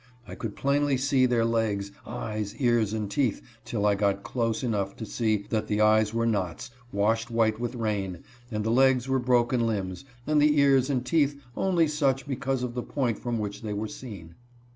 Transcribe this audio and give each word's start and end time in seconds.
I 0.27 0.33
could 0.33 0.55
plainly 0.55 0.97
see 0.97 1.27
their 1.27 1.45
legs, 1.45 1.91
eyes, 2.07 2.55
ears, 2.55 2.91
and 2.91 3.07
teeth, 3.07 3.39
till 3.63 3.85
I 3.85 3.93
got 3.93 4.23
close 4.23 4.63
82 4.63 4.65
HIS 4.65 4.71
BROTHER 4.71 4.77
AND 4.81 4.87
SISTERS. 4.87 4.89
enough 4.89 4.97
to 4.97 5.13
see 5.13 5.45
that 5.49 5.67
the 5.67 5.81
eyes 5.81 6.11
were 6.15 6.25
knots, 6.25 6.71
washed 6.91 7.29
white 7.29 7.59
with 7.59 7.75
rain, 7.75 8.23
and 8.49 8.63
the 8.63 8.71
legs 8.71 9.07
were 9.07 9.19
broken 9.19 9.67
limbs, 9.67 10.03
and 10.25 10.41
the 10.41 10.57
ears 10.59 10.89
and 10.89 11.05
teeth 11.05 11.39
only 11.55 11.87
such 11.87 12.25
because 12.27 12.63
of 12.63 12.73
the 12.73 12.81
point 12.81 13.19
from 13.19 13.37
which 13.37 13.61
they 13.61 13.73
were 13.73 13.87
seen. 13.87 14.33